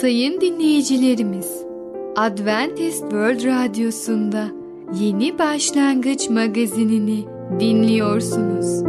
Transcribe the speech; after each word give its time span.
Sayın 0.00 0.40
dinleyicilerimiz, 0.40 1.64
Adventist 2.16 3.00
World 3.00 3.44
Radyosu'nda 3.44 4.48
Yeni 5.00 5.38
Başlangıç 5.38 6.30
magazinini 6.30 7.24
dinliyorsunuz. 7.60 8.82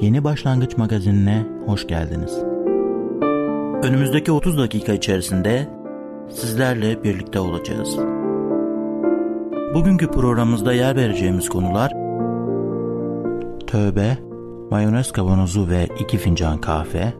Yeni 0.00 0.24
Başlangıç 0.24 0.76
magazinine 0.76 1.46
hoş 1.66 1.86
geldiniz. 1.86 2.38
Önümüzdeki 3.82 4.32
30 4.32 4.58
dakika 4.58 4.92
içerisinde 4.92 5.68
sizlerle 6.30 7.04
birlikte 7.04 7.40
olacağız. 7.40 7.96
Bugünkü 9.74 10.10
programımızda 10.10 10.72
yer 10.72 10.96
vereceğimiz 10.96 11.48
konular 11.48 11.92
Tövbe, 13.66 14.18
mayonez 14.70 15.12
kavanozu 15.12 15.68
ve 15.68 15.88
iki 16.00 16.18
fincan 16.18 16.60
kahve, 16.60 17.19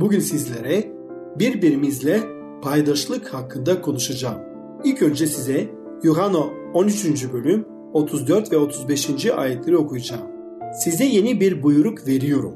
Bugün 0.00 0.20
sizlere 0.20 0.92
birbirimizle 1.38 2.20
paydaşlık 2.62 3.34
hakkında 3.34 3.80
konuşacağım. 3.80 4.38
İlk 4.84 5.02
önce 5.02 5.26
size 5.26 5.68
Yuhanna 6.02 6.38
13. 6.74 7.32
bölüm 7.32 7.66
34 7.92 8.52
ve 8.52 8.56
35. 8.56 9.26
ayetleri 9.26 9.76
okuyacağım. 9.76 10.26
Size 10.84 11.04
yeni 11.04 11.40
bir 11.40 11.62
buyruk 11.62 12.06
veriyorum. 12.06 12.54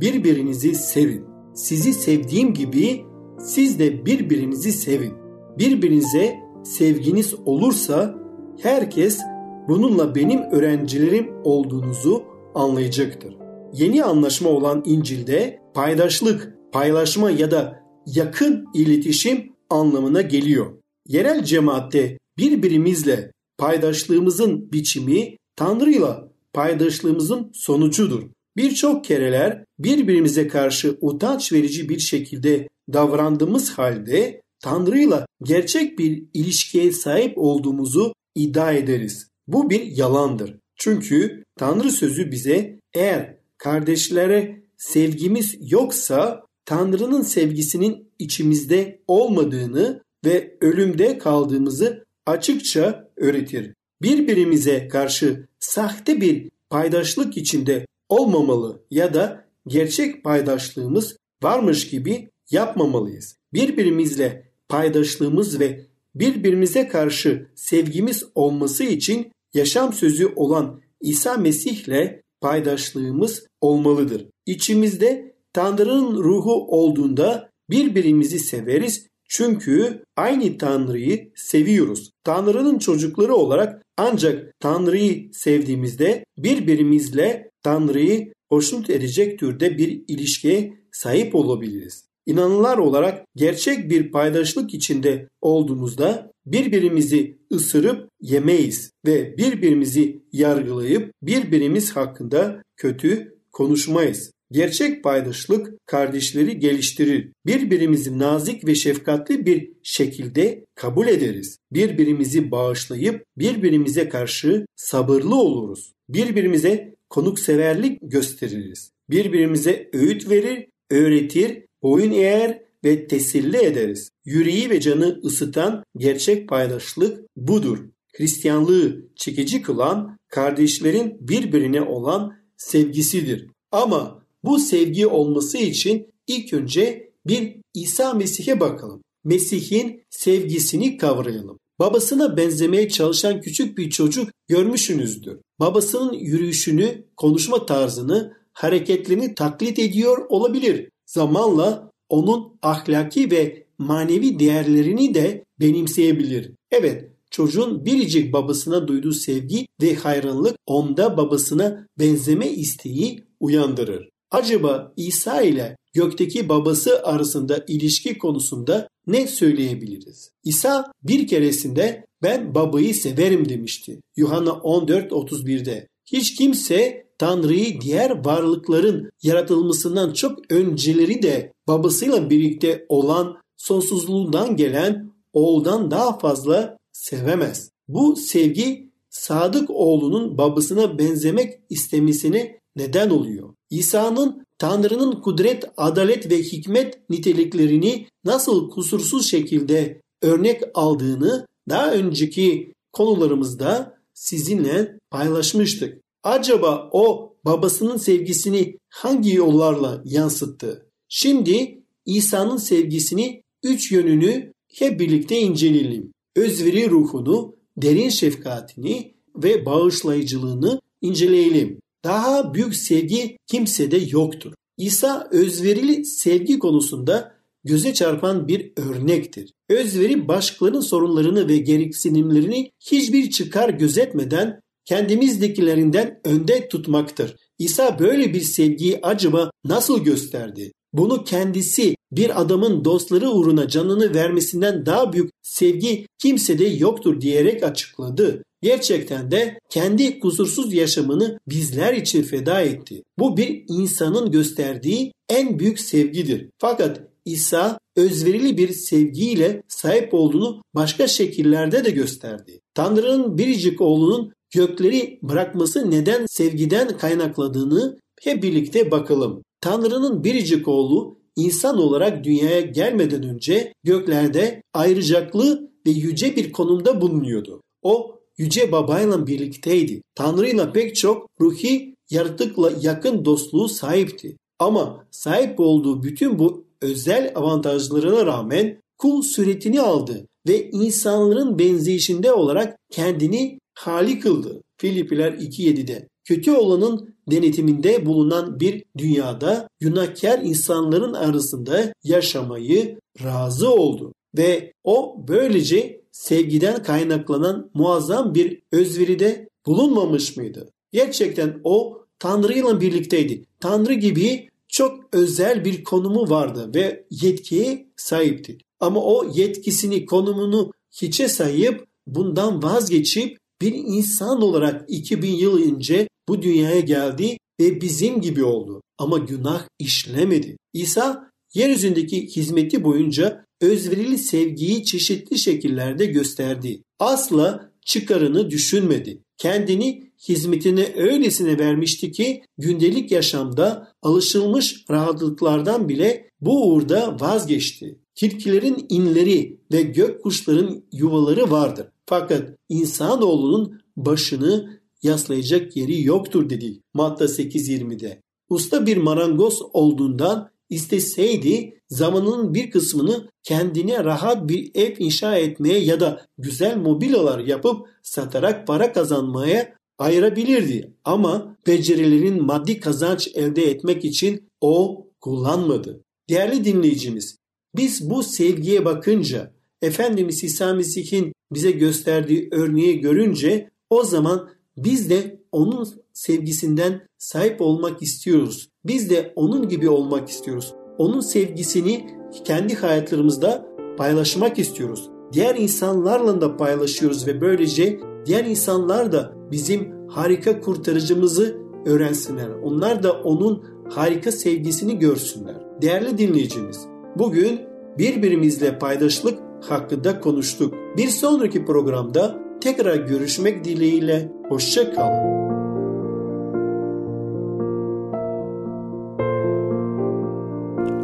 Birbirinizi 0.00 0.74
sevin. 0.74 1.24
Sizi 1.54 1.92
sevdiğim 1.92 2.54
gibi 2.54 3.04
siz 3.38 3.78
de 3.78 4.06
birbirinizi 4.06 4.72
sevin. 4.72 5.12
Birbirinize 5.58 6.34
sevginiz 6.64 7.34
olursa 7.46 8.14
herkes 8.62 9.20
bununla 9.68 10.14
benim 10.14 10.40
öğrencilerim 10.40 11.30
olduğunuzu 11.44 12.22
anlayacaktır. 12.54 13.36
Yeni 13.72 14.04
anlaşma 14.04 14.50
olan 14.50 14.82
İncil'de 14.86 15.60
paydaşlık, 15.74 16.53
paylaşma 16.74 17.30
ya 17.30 17.50
da 17.50 17.82
yakın 18.06 18.66
iletişim 18.74 19.52
anlamına 19.70 20.22
geliyor. 20.22 20.78
Yerel 21.08 21.44
cemaatte 21.44 22.18
birbirimizle 22.38 23.32
paydaşlığımızın 23.58 24.72
biçimi 24.72 25.36
Tanrı'yla 25.56 26.28
paydaşlığımızın 26.52 27.50
sonucudur. 27.54 28.22
Birçok 28.56 29.04
kereler 29.04 29.64
birbirimize 29.78 30.48
karşı 30.48 30.98
utanç 31.00 31.52
verici 31.52 31.88
bir 31.88 31.98
şekilde 31.98 32.68
davrandığımız 32.92 33.70
halde 33.70 34.42
Tanrı'yla 34.60 35.26
gerçek 35.42 35.98
bir 35.98 36.24
ilişkiye 36.34 36.92
sahip 36.92 37.38
olduğumuzu 37.38 38.14
iddia 38.34 38.72
ederiz. 38.72 39.28
Bu 39.46 39.70
bir 39.70 39.82
yalandır. 39.82 40.58
Çünkü 40.76 41.44
Tanrı 41.56 41.90
sözü 41.90 42.30
bize 42.30 42.80
eğer 42.94 43.36
kardeşlere 43.58 44.64
sevgimiz 44.76 45.56
yoksa 45.60 46.43
Tanrı'nın 46.64 47.22
sevgisinin 47.22 48.08
içimizde 48.18 49.02
olmadığını 49.08 50.02
ve 50.24 50.56
ölümde 50.60 51.18
kaldığımızı 51.18 52.04
açıkça 52.26 53.10
öğretir. 53.16 53.74
Birbirimize 54.02 54.88
karşı 54.88 55.46
sahte 55.60 56.20
bir 56.20 56.50
paydaşlık 56.70 57.36
içinde 57.36 57.86
olmamalı 58.08 58.82
ya 58.90 59.14
da 59.14 59.44
gerçek 59.66 60.24
paydaşlığımız 60.24 61.16
varmış 61.42 61.88
gibi 61.88 62.30
yapmamalıyız. 62.50 63.36
Birbirimizle 63.52 64.52
paydaşlığımız 64.68 65.60
ve 65.60 65.86
birbirimize 66.14 66.88
karşı 66.88 67.46
sevgimiz 67.54 68.24
olması 68.34 68.84
için 68.84 69.32
yaşam 69.54 69.92
sözü 69.92 70.32
olan 70.36 70.80
İsa 71.00 71.36
Mesih'le 71.36 72.20
paydaşlığımız 72.40 73.46
olmalıdır. 73.60 74.26
İçimizde 74.46 75.33
Tanrı'nın 75.54 76.16
ruhu 76.16 76.66
olduğunda 76.68 77.50
birbirimizi 77.70 78.38
severiz 78.38 79.06
çünkü 79.28 80.02
aynı 80.16 80.58
Tanrı'yı 80.58 81.32
seviyoruz. 81.34 82.10
Tanrı'nın 82.24 82.78
çocukları 82.78 83.34
olarak 83.34 83.82
ancak 83.96 84.60
Tanrı'yı 84.60 85.30
sevdiğimizde 85.32 86.24
birbirimizle 86.38 87.50
Tanrı'yı 87.62 88.32
hoşnut 88.48 88.90
edecek 88.90 89.38
türde 89.38 89.78
bir 89.78 90.04
ilişkiye 90.08 90.74
sahip 90.92 91.34
olabiliriz. 91.34 92.04
İnanlılar 92.26 92.78
olarak 92.78 93.24
gerçek 93.36 93.90
bir 93.90 94.10
paydaşlık 94.10 94.74
içinde 94.74 95.28
olduğumuzda 95.40 96.32
birbirimizi 96.46 97.38
ısırıp 97.52 98.08
yemeyiz 98.20 98.90
ve 99.06 99.36
birbirimizi 99.38 100.22
yargılayıp 100.32 101.12
birbirimiz 101.22 101.96
hakkında 101.96 102.62
kötü 102.76 103.38
konuşmayız. 103.52 104.33
Gerçek 104.54 105.04
paydaşlık 105.04 105.86
kardeşleri 105.86 106.58
geliştirir. 106.58 107.32
Birbirimizi 107.46 108.18
nazik 108.18 108.66
ve 108.66 108.74
şefkatli 108.74 109.46
bir 109.46 109.72
şekilde 109.82 110.64
kabul 110.74 111.08
ederiz. 111.08 111.58
Birbirimizi 111.72 112.50
bağışlayıp 112.50 113.24
birbirimize 113.38 114.08
karşı 114.08 114.66
sabırlı 114.76 115.34
oluruz. 115.34 115.92
Birbirimize 116.08 116.94
konukseverlik 117.10 117.98
gösteririz. 118.02 118.90
Birbirimize 119.10 119.90
öğüt 119.92 120.30
verir, 120.30 120.66
öğretir, 120.90 121.64
boyun 121.82 122.12
eğer 122.12 122.62
ve 122.84 123.06
teselli 123.06 123.56
ederiz. 123.56 124.08
Yüreği 124.24 124.70
ve 124.70 124.80
canı 124.80 125.20
ısıtan 125.24 125.84
gerçek 125.96 126.48
paydaşlık 126.48 127.20
budur. 127.36 127.78
Hristiyanlığı 128.16 129.06
çekici 129.16 129.62
kılan 129.62 130.18
kardeşlerin 130.28 131.16
birbirine 131.20 131.82
olan 131.82 132.36
sevgisidir. 132.56 133.46
Ama 133.72 134.23
bu 134.44 134.58
sevgi 134.58 135.06
olması 135.06 135.58
için 135.58 136.06
ilk 136.26 136.52
önce 136.52 137.12
bir 137.26 137.56
İsa 137.74 138.14
Mesih'e 138.14 138.60
bakalım. 138.60 139.02
Mesih'in 139.24 140.02
sevgisini 140.10 140.96
kavrayalım. 140.96 141.58
Babasına 141.78 142.36
benzemeye 142.36 142.88
çalışan 142.88 143.40
küçük 143.40 143.78
bir 143.78 143.90
çocuk 143.90 144.30
görmüşsünüzdür. 144.48 145.38
Babasının 145.60 146.12
yürüyüşünü, 146.12 147.04
konuşma 147.16 147.66
tarzını, 147.66 148.32
hareketlerini 148.52 149.34
taklit 149.34 149.78
ediyor 149.78 150.26
olabilir. 150.28 150.90
Zamanla 151.06 151.90
onun 152.08 152.58
ahlaki 152.62 153.30
ve 153.30 153.66
manevi 153.78 154.38
değerlerini 154.38 155.14
de 155.14 155.44
benimseyebilir. 155.60 156.50
Evet, 156.70 157.10
çocuğun 157.30 157.84
biricik 157.84 158.32
babasına 158.32 158.88
duyduğu 158.88 159.12
sevgi 159.12 159.66
ve 159.82 159.94
hayranlık 159.94 160.56
onda 160.66 161.16
babasına 161.16 161.86
benzeme 161.98 162.50
isteği 162.50 163.24
uyandırır. 163.40 164.13
Acaba 164.34 164.92
İsa 164.96 165.42
ile 165.42 165.76
gökteki 165.92 166.48
babası 166.48 167.02
arasında 167.04 167.64
ilişki 167.68 168.18
konusunda 168.18 168.88
ne 169.06 169.26
söyleyebiliriz? 169.26 170.30
İsa 170.44 170.92
bir 171.02 171.26
keresinde 171.26 172.06
ben 172.22 172.54
babayı 172.54 172.94
severim 172.94 173.48
demişti. 173.48 174.00
Yuhanna 174.16 174.50
14.31'de. 174.50 175.88
Hiç 176.06 176.34
kimse 176.34 177.06
Tanrı'yı 177.18 177.80
diğer 177.80 178.24
varlıkların 178.24 179.10
yaratılmasından 179.22 180.12
çok 180.12 180.52
önceleri 180.52 181.22
de 181.22 181.52
babasıyla 181.68 182.30
birlikte 182.30 182.86
olan 182.88 183.36
sonsuzluğundan 183.56 184.56
gelen 184.56 185.10
oğuldan 185.32 185.90
daha 185.90 186.18
fazla 186.18 186.76
sevemez. 186.92 187.70
Bu 187.88 188.16
sevgi 188.16 188.90
sadık 189.10 189.70
oğlunun 189.70 190.38
babasına 190.38 190.98
benzemek 190.98 191.60
istemesine 191.70 192.63
neden 192.76 193.10
oluyor. 193.10 193.54
İsa'nın 193.70 194.44
Tanrı'nın 194.58 195.20
kudret, 195.20 195.64
adalet 195.76 196.30
ve 196.30 196.42
hikmet 196.42 197.10
niteliklerini 197.10 198.06
nasıl 198.24 198.70
kusursuz 198.70 199.30
şekilde 199.30 200.02
örnek 200.22 200.62
aldığını 200.74 201.46
daha 201.68 201.92
önceki 201.92 202.72
konularımızda 202.92 203.98
sizinle 204.14 204.98
paylaşmıştık. 205.10 206.00
Acaba 206.22 206.88
o 206.92 207.36
babasının 207.44 207.96
sevgisini 207.96 208.78
hangi 208.88 209.34
yollarla 209.34 210.02
yansıttı? 210.04 210.86
Şimdi 211.08 211.82
İsa'nın 212.06 212.56
sevgisini 212.56 213.42
üç 213.62 213.92
yönünü 213.92 214.52
hep 214.74 215.00
birlikte 215.00 215.40
inceleyelim. 215.40 216.12
Özveri 216.36 216.90
ruhunu, 216.90 217.56
derin 217.76 218.08
şefkatini 218.08 219.14
ve 219.36 219.66
bağışlayıcılığını 219.66 220.80
inceleyelim. 221.00 221.80
Daha 222.04 222.54
büyük 222.54 222.76
sevgi 222.76 223.36
kimsede 223.46 223.96
yoktur. 224.10 224.52
İsa 224.78 225.28
özverili 225.30 226.04
sevgi 226.04 226.58
konusunda 226.58 227.34
göze 227.64 227.94
çarpan 227.94 228.48
bir 228.48 228.72
örnektir. 228.76 229.52
Özveri 229.68 230.28
başkalarının 230.28 230.80
sorunlarını 230.80 231.48
ve 231.48 231.58
gereksinimlerini 231.58 232.70
hiçbir 232.80 233.30
çıkar 233.30 233.68
gözetmeden 233.68 234.60
kendimizdekilerinden 234.84 236.20
önde 236.24 236.68
tutmaktır. 236.68 237.36
İsa 237.58 237.98
böyle 237.98 238.34
bir 238.34 238.40
sevgiyi 238.40 238.98
acaba 239.02 239.50
nasıl 239.64 240.04
gösterdi? 240.04 240.72
Bunu 240.94 241.24
kendisi 241.24 241.94
bir 242.12 242.40
adamın 242.40 242.84
dostları 242.84 243.30
uğruna 243.30 243.68
canını 243.68 244.14
vermesinden 244.14 244.86
daha 244.86 245.12
büyük 245.12 245.30
sevgi 245.42 246.06
kimsede 246.18 246.64
yoktur 246.64 247.20
diyerek 247.20 247.62
açıkladı. 247.62 248.42
Gerçekten 248.62 249.30
de 249.30 249.58
kendi 249.70 250.18
kusursuz 250.18 250.74
yaşamını 250.74 251.38
bizler 251.48 251.94
için 251.94 252.22
feda 252.22 252.60
etti. 252.60 253.02
Bu 253.18 253.36
bir 253.36 253.64
insanın 253.68 254.30
gösterdiği 254.30 255.12
en 255.28 255.58
büyük 255.58 255.80
sevgidir. 255.80 256.48
Fakat 256.58 257.00
İsa 257.24 257.78
özverili 257.96 258.58
bir 258.58 258.68
sevgiyle 258.68 259.62
sahip 259.68 260.14
olduğunu 260.14 260.62
başka 260.74 261.06
şekillerde 261.06 261.84
de 261.84 261.90
gösterdi. 261.90 262.60
Tanrı'nın 262.74 263.38
biricik 263.38 263.80
oğlunun 263.80 264.32
gökleri 264.54 265.18
bırakması 265.22 265.90
neden 265.90 266.26
sevgiden 266.26 266.98
kaynakladığını 266.98 267.98
hep 268.26 268.42
birlikte 268.42 268.90
bakalım. 268.90 269.42
Tanrı'nın 269.60 270.24
biricik 270.24 270.68
oğlu 270.68 271.18
insan 271.36 271.78
olarak 271.78 272.24
dünyaya 272.24 272.60
gelmeden 272.60 273.22
önce 273.22 273.72
göklerde 273.84 274.62
ayrıcaklı 274.74 275.70
ve 275.86 275.90
yüce 275.90 276.36
bir 276.36 276.52
konumda 276.52 277.00
bulunuyordu. 277.00 277.60
O 277.82 278.14
yüce 278.38 278.72
babayla 278.72 279.26
birlikteydi. 279.26 280.02
Tanrı'yla 280.14 280.72
pek 280.72 280.96
çok 280.96 281.26
ruhi 281.40 281.94
yaratıkla 282.10 282.72
yakın 282.80 283.24
dostluğu 283.24 283.68
sahipti. 283.68 284.36
Ama 284.58 285.06
sahip 285.10 285.60
olduğu 285.60 286.02
bütün 286.02 286.38
bu 286.38 286.64
özel 286.82 287.32
avantajlarına 287.34 288.26
rağmen 288.26 288.80
kul 288.98 289.22
suretini 289.22 289.80
aldı 289.80 290.26
ve 290.48 290.70
insanların 290.70 291.58
benzeyişinde 291.58 292.32
olarak 292.32 292.78
kendini 292.90 293.58
hali 293.74 294.20
kıldı. 294.20 294.62
Filipiler 294.76 295.32
2.7'de. 295.32 296.08
Kötü 296.24 296.52
olanın 296.52 297.14
denetiminde 297.30 298.06
bulunan 298.06 298.60
bir 298.60 298.84
dünyada 298.98 299.68
günahkar 299.80 300.38
insanların 300.38 301.12
arasında 301.12 301.94
yaşamayı 302.04 303.00
razı 303.24 303.70
oldu. 303.70 304.12
Ve 304.36 304.72
o 304.84 305.16
böylece 305.28 306.00
sevgiden 306.12 306.82
kaynaklanan 306.82 307.70
muazzam 307.74 308.34
bir 308.34 308.62
özveride 308.72 309.48
bulunmamış 309.66 310.36
mıydı? 310.36 310.70
Gerçekten 310.92 311.60
o 311.64 312.04
Tanrı 312.18 312.52
ile 312.52 312.80
birlikteydi. 312.80 313.44
Tanrı 313.60 313.94
gibi 313.94 314.48
çok 314.68 315.00
özel 315.12 315.64
bir 315.64 315.84
konumu 315.84 316.30
vardı 316.30 316.70
ve 316.74 317.04
yetkiye 317.10 317.86
sahipti. 317.96 318.58
Ama 318.80 319.04
o 319.04 319.32
yetkisini, 319.34 320.06
konumunu 320.06 320.72
hiçe 321.02 321.28
sayıp 321.28 321.86
bundan 322.06 322.62
vazgeçip 322.62 323.38
bir 323.64 323.74
insan 323.74 324.42
olarak 324.42 324.84
2000 324.88 325.30
yıl 325.30 325.62
önce 325.62 326.08
bu 326.28 326.42
dünyaya 326.42 326.80
geldi 326.80 327.38
ve 327.60 327.80
bizim 327.80 328.20
gibi 328.20 328.44
oldu. 328.44 328.82
Ama 328.98 329.18
günah 329.18 329.68
işlemedi. 329.78 330.56
İsa 330.72 331.30
yeryüzündeki 331.54 332.26
hizmeti 332.26 332.84
boyunca 332.84 333.44
özverili 333.60 334.18
sevgiyi 334.18 334.84
çeşitli 334.84 335.38
şekillerde 335.38 336.06
gösterdi. 336.06 336.82
Asla 336.98 337.70
çıkarını 337.84 338.50
düşünmedi. 338.50 339.22
Kendini 339.38 340.10
hizmetine 340.28 340.92
öylesine 340.96 341.58
vermişti 341.58 342.12
ki 342.12 342.42
gündelik 342.58 343.10
yaşamda 343.10 343.92
alışılmış 344.02 344.84
rahatlıklardan 344.90 345.88
bile 345.88 346.30
bu 346.40 346.68
uğurda 346.68 347.20
vazgeçti. 347.20 347.98
Tilkilerin 348.14 348.86
inleri 348.88 349.60
ve 349.72 349.82
gök 349.82 350.22
kuşların 350.22 350.84
yuvaları 350.92 351.50
vardır. 351.50 351.86
Fakat 352.06 352.50
insanoğlunun 352.68 353.80
başını 353.96 354.80
yaslayacak 355.02 355.76
yeri 355.76 356.02
yoktur 356.02 356.50
dedi 356.50 356.80
Matta 356.94 357.24
8.20'de. 357.24 358.22
Usta 358.48 358.86
bir 358.86 358.96
marangoz 358.96 359.62
olduğundan 359.72 360.50
isteseydi 360.70 361.80
zamanının 361.88 362.54
bir 362.54 362.70
kısmını 362.70 363.28
kendine 363.42 364.04
rahat 364.04 364.48
bir 364.48 364.70
ev 364.74 364.94
inşa 364.98 365.36
etmeye 365.36 365.78
ya 365.78 366.00
da 366.00 366.26
güzel 366.38 366.76
mobilyalar 366.76 367.38
yapıp 367.38 367.86
satarak 368.02 368.66
para 368.66 368.92
kazanmaya 368.92 369.74
ayırabilirdi. 369.98 370.92
Ama 371.04 371.56
becerilerin 371.66 372.42
maddi 372.42 372.80
kazanç 372.80 373.28
elde 373.34 373.70
etmek 373.70 374.04
için 374.04 374.48
o 374.60 375.06
kullanmadı. 375.20 376.04
Değerli 376.28 376.64
dinleyicimiz, 376.64 377.38
biz 377.76 378.10
bu 378.10 378.22
sevgiye 378.22 378.84
bakınca 378.84 379.54
Efendimiz 379.82 380.44
İsa 380.44 380.74
Mesih'in 380.74 381.33
bize 381.52 381.70
gösterdiği 381.70 382.48
örneği 382.52 383.00
görünce 383.00 383.70
o 383.90 384.04
zaman 384.04 384.48
biz 384.76 385.10
de 385.10 385.40
onun 385.52 385.88
sevgisinden 386.12 387.08
sahip 387.18 387.60
olmak 387.60 388.02
istiyoruz. 388.02 388.68
Biz 388.84 389.10
de 389.10 389.32
onun 389.36 389.68
gibi 389.68 389.88
olmak 389.88 390.28
istiyoruz. 390.28 390.74
Onun 390.98 391.20
sevgisini 391.20 392.06
kendi 392.44 392.74
hayatlarımızda 392.74 393.66
paylaşmak 393.96 394.58
istiyoruz. 394.58 395.10
Diğer 395.32 395.56
insanlarla 395.56 396.40
da 396.40 396.56
paylaşıyoruz 396.56 397.26
ve 397.26 397.40
böylece 397.40 398.00
diğer 398.26 398.44
insanlar 398.44 399.12
da 399.12 399.32
bizim 399.50 400.08
harika 400.08 400.60
kurtarıcımızı 400.60 401.56
öğrensinler. 401.86 402.48
Onlar 402.48 403.02
da 403.02 403.12
onun 403.12 403.64
harika 403.90 404.32
sevgisini 404.32 404.98
görsünler. 404.98 405.56
Değerli 405.82 406.18
dinleyicimiz, 406.18 406.86
bugün 407.18 407.60
birbirimizle 407.98 408.78
paydaşlık 408.78 409.38
hakkında 409.68 410.20
konuştuk. 410.20 410.74
Bir 410.96 411.08
sonraki 411.08 411.64
programda 411.64 412.38
tekrar 412.60 412.96
görüşmek 412.96 413.64
dileğiyle 413.64 414.32
hoşça 414.48 414.92
kalın. 414.92 415.34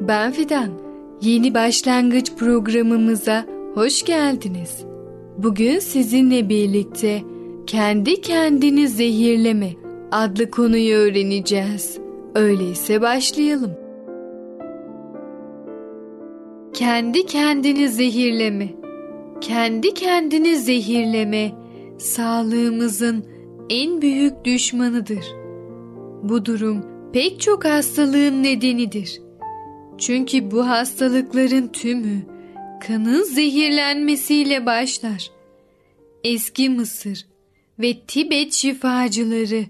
Ben 0.00 0.32
Fidan. 0.32 0.70
Yeni 1.22 1.54
başlangıç 1.54 2.32
programımıza 2.34 3.46
hoş 3.74 4.04
geldiniz. 4.04 4.84
Bugün 5.38 5.78
sizinle 5.78 6.48
birlikte 6.48 7.22
kendi 7.66 8.20
kendini 8.20 8.88
zehirleme 8.88 9.70
adlı 10.12 10.50
konuyu 10.50 10.96
öğreneceğiz. 10.96 11.98
Öyleyse 12.34 13.02
başlayalım. 13.02 13.72
Kendi 16.74 17.26
kendini 17.26 17.88
zehirleme. 17.88 18.68
Kendi 19.40 19.94
kendini 19.94 20.56
zehirleme 20.56 21.52
sağlığımızın 21.98 23.24
en 23.70 24.02
büyük 24.02 24.44
düşmanıdır. 24.44 25.24
Bu 26.22 26.44
durum 26.44 26.82
pek 27.12 27.40
çok 27.40 27.64
hastalığın 27.64 28.42
nedenidir. 28.42 29.25
Çünkü 29.98 30.50
bu 30.50 30.68
hastalıkların 30.68 31.68
tümü 31.68 32.26
kanın 32.80 33.22
zehirlenmesiyle 33.22 34.66
başlar. 34.66 35.30
Eski 36.24 36.70
Mısır 36.70 37.26
ve 37.78 38.00
Tibet 38.00 38.52
şifacıları 38.52 39.64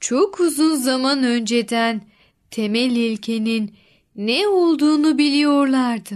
çok 0.00 0.40
uzun 0.40 0.74
zaman 0.74 1.22
önceden 1.22 2.02
temel 2.50 2.96
ilkenin 2.96 3.74
ne 4.16 4.48
olduğunu 4.48 5.18
biliyorlardı. 5.18 6.14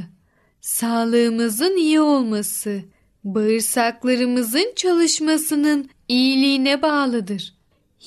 Sağlığımızın 0.61 1.76
iyi 1.76 2.00
olması, 2.00 2.83
bağırsaklarımızın 3.25 4.73
çalışmasının 4.76 5.90
iyiliğine 6.09 6.83
bağlıdır. 6.83 7.55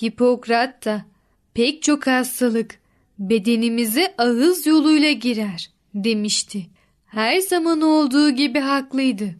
Hipokrat 0.04 0.86
da 0.86 1.06
pek 1.54 1.84
çok 1.84 2.08
hastalık 2.08 2.81
bedenimize 3.22 4.14
ağız 4.18 4.68
yoluyla 4.68 5.12
girer 5.12 5.70
demişti. 5.94 6.68
Her 7.06 7.40
zaman 7.40 7.82
olduğu 7.82 8.30
gibi 8.30 8.60
haklıydı. 8.60 9.36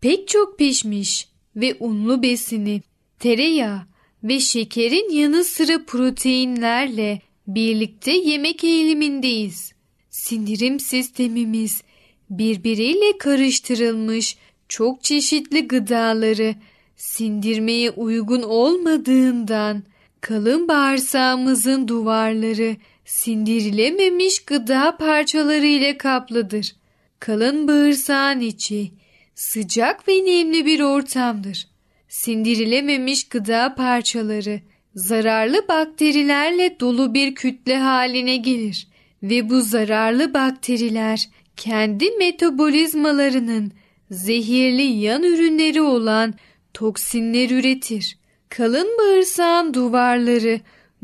Pek 0.00 0.28
çok 0.28 0.58
pişmiş 0.58 1.28
ve 1.56 1.76
unlu 1.80 2.22
besini, 2.22 2.82
tereyağı 3.18 3.80
ve 4.24 4.40
şekerin 4.40 5.10
yanı 5.10 5.44
sıra 5.44 5.84
proteinlerle 5.84 7.20
birlikte 7.46 8.12
yemek 8.12 8.64
eğilimindeyiz. 8.64 9.72
Sindirim 10.10 10.80
sistemimiz 10.80 11.82
birbiriyle 12.30 13.18
karıştırılmış 13.18 14.36
çok 14.68 15.04
çeşitli 15.04 15.68
gıdaları 15.68 16.54
sindirmeye 16.96 17.90
uygun 17.90 18.42
olmadığından 18.42 19.82
kalın 20.20 20.68
bağırsağımızın 20.68 21.88
duvarları 21.88 22.76
sindirilememiş 23.04 24.44
gıda 24.44 24.96
parçaları 24.96 25.66
ile 25.66 25.98
kaplıdır. 25.98 26.76
Kalın 27.20 27.68
bağırsağın 27.68 28.40
içi 28.40 28.90
sıcak 29.34 30.08
ve 30.08 30.12
nemli 30.12 30.66
bir 30.66 30.80
ortamdır. 30.80 31.68
Sindirilememiş 32.08 33.28
gıda 33.28 33.74
parçaları 33.74 34.60
zararlı 34.94 35.68
bakterilerle 35.68 36.80
dolu 36.80 37.14
bir 37.14 37.34
kütle 37.34 37.76
haline 37.76 38.36
gelir 38.36 38.88
ve 39.22 39.50
bu 39.50 39.60
zararlı 39.60 40.34
bakteriler 40.34 41.28
kendi 41.56 42.10
metabolizmalarının 42.10 43.72
zehirli 44.10 44.82
yan 44.82 45.22
ürünleri 45.22 45.82
olan 45.82 46.34
toksinler 46.74 47.50
üretir. 47.50 48.18
Kalın 48.48 48.88
bağırsağın 48.98 49.74
duvarları 49.74 50.60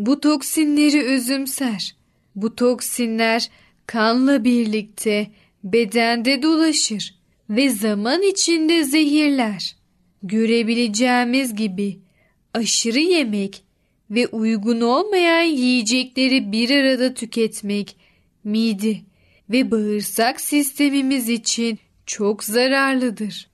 bu 0.07 0.21
toksinleri 0.21 1.03
özümser. 1.03 1.97
Bu 2.35 2.57
toksinler 2.57 3.51
kanla 3.87 4.45
birlikte 4.45 5.31
bedende 5.65 6.43
dolaşır 6.43 7.15
ve 7.51 7.69
zaman 7.69 8.23
içinde 8.23 8.85
zehirler. 8.85 9.77
Görebileceğimiz 10.23 11.55
gibi 11.55 11.99
aşırı 12.55 12.99
yemek 12.99 13.63
ve 14.11 14.27
uygun 14.27 14.81
olmayan 14.81 15.43
yiyecekleri 15.43 16.53
bir 16.53 16.71
arada 16.71 17.15
tüketmek 17.15 17.97
mide 18.45 18.97
ve 19.51 19.71
bağırsak 19.71 20.41
sistemimiz 20.41 21.29
için 21.29 21.79
çok 22.07 22.45
zararlıdır. 22.45 23.51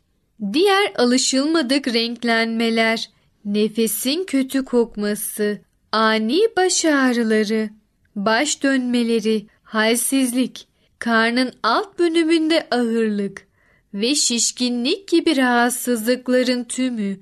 Diğer 0.53 0.93
alışılmadık 0.97 1.89
renklenmeler, 1.89 3.11
nefesin 3.45 4.25
kötü 4.25 4.65
kokması, 4.65 5.66
ani 5.97 6.41
baş 6.57 6.85
ağrıları, 6.85 7.71
baş 8.17 8.63
dönmeleri, 8.63 9.47
halsizlik, 9.63 10.69
karnın 10.99 11.53
alt 11.63 11.99
bölümünde 11.99 12.67
ağırlık 12.71 13.47
ve 13.95 14.15
şişkinlik 14.15 15.09
gibi 15.09 15.37
rahatsızlıkların 15.37 16.65
tümü 16.65 17.17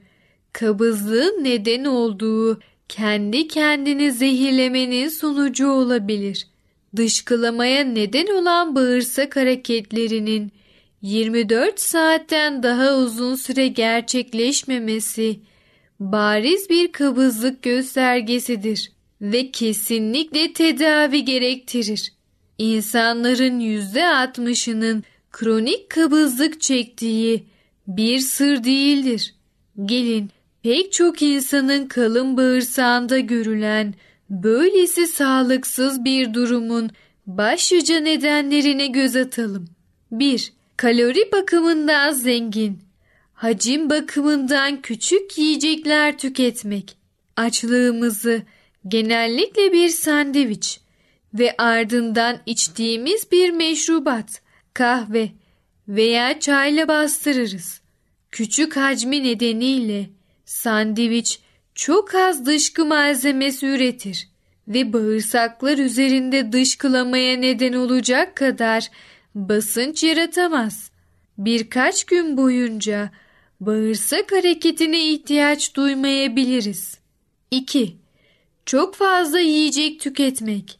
kabızlığın 0.52 1.44
neden 1.44 1.84
olduğu 1.84 2.60
kendi 2.88 3.48
kendini 3.48 4.12
zehirlemenin 4.12 5.08
sonucu 5.08 5.70
olabilir. 5.70 6.48
Dışkılamaya 6.96 7.84
neden 7.84 8.26
olan 8.26 8.74
bağırsak 8.74 9.36
hareketlerinin 9.36 10.52
24 11.02 11.80
saatten 11.80 12.62
daha 12.62 12.96
uzun 12.96 13.34
süre 13.34 13.68
gerçekleşmemesi 13.68 15.40
bariz 16.12 16.70
bir 16.70 16.92
kabızlık 16.92 17.62
göstergesidir 17.62 18.92
ve 19.20 19.50
kesinlikle 19.50 20.52
tedavi 20.52 21.24
gerektirir. 21.24 22.12
İnsanların 22.58 23.60
%60'ının 23.60 25.02
kronik 25.32 25.90
kabızlık 25.90 26.60
çektiği 26.60 27.46
bir 27.86 28.18
sır 28.18 28.64
değildir. 28.64 29.34
Gelin 29.84 30.30
pek 30.62 30.92
çok 30.92 31.22
insanın 31.22 31.86
kalın 31.86 32.36
bağırsağında 32.36 33.18
görülen 33.18 33.94
böylesi 34.30 35.06
sağlıksız 35.06 36.04
bir 36.04 36.34
durumun 36.34 36.90
başlıca 37.26 38.00
nedenlerine 38.00 38.86
göz 38.86 39.16
atalım. 39.16 39.68
1. 40.10 40.52
Kalori 40.76 41.32
bakımından 41.32 42.12
zengin, 42.12 42.83
hacim 43.34 43.90
bakımından 43.90 44.82
küçük 44.82 45.38
yiyecekler 45.38 46.18
tüketmek, 46.18 46.96
açlığımızı 47.36 48.42
genellikle 48.88 49.72
bir 49.72 49.88
sandviç 49.88 50.80
ve 51.34 51.54
ardından 51.58 52.38
içtiğimiz 52.46 53.32
bir 53.32 53.50
meşrubat, 53.50 54.42
kahve 54.74 55.30
veya 55.88 56.40
çayla 56.40 56.88
bastırırız. 56.88 57.80
Küçük 58.30 58.76
hacmi 58.76 59.24
nedeniyle 59.24 60.10
sandviç 60.44 61.40
çok 61.74 62.14
az 62.14 62.46
dışkı 62.46 62.84
malzemesi 62.84 63.66
üretir 63.66 64.28
ve 64.68 64.92
bağırsaklar 64.92 65.78
üzerinde 65.78 66.52
dışkılamaya 66.52 67.36
neden 67.36 67.72
olacak 67.72 68.36
kadar 68.36 68.90
basınç 69.34 70.04
yaratamaz. 70.04 70.90
Birkaç 71.38 72.04
gün 72.04 72.36
boyunca 72.36 73.10
bağırsak 73.66 74.32
hareketine 74.32 75.08
ihtiyaç 75.08 75.76
duymayabiliriz. 75.76 76.98
2. 77.50 77.96
Çok 78.66 78.94
fazla 78.94 79.38
yiyecek 79.38 80.00
tüketmek. 80.00 80.78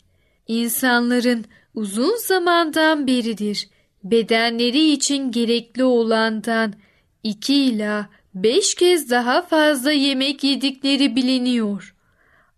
İnsanların 0.49 1.45
uzun 1.75 2.17
zamandan 2.17 3.07
beridir 3.07 3.69
bedenleri 4.05 4.93
için 4.93 5.31
gerekli 5.31 5.85
olandan 5.85 6.75
2 7.23 7.55
ila 7.55 8.09
5 8.35 8.75
kez 8.75 9.11
daha 9.11 9.43
fazla 9.43 9.93
yemek 9.93 10.45
yedikleri 10.45 11.17
biliniyor. 11.17 11.95